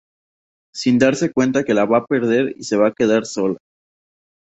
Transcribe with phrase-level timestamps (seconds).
[0.73, 3.59] Sin darse cuenta que la va a perder y se va a quedar sola.